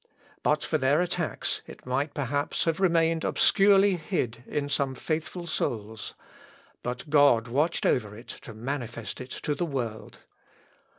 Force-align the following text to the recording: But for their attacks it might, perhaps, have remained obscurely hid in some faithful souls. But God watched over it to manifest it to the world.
But 0.41 0.63
for 0.63 0.79
their 0.79 0.99
attacks 0.99 1.61
it 1.67 1.85
might, 1.85 2.15
perhaps, 2.15 2.63
have 2.63 2.79
remained 2.79 3.23
obscurely 3.23 3.97
hid 3.97 4.43
in 4.47 4.67
some 4.67 4.95
faithful 4.95 5.45
souls. 5.45 6.15
But 6.81 7.11
God 7.11 7.47
watched 7.47 7.85
over 7.85 8.17
it 8.17 8.29
to 8.41 8.55
manifest 8.55 9.21
it 9.21 9.29
to 9.29 9.53
the 9.53 9.63
world. 9.63 10.17